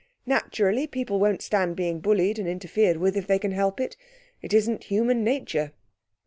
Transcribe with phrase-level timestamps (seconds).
[0.25, 3.95] Naturally, people won't stand being bullied and interfered with if they can help it.
[4.41, 5.73] It isn't human nature.'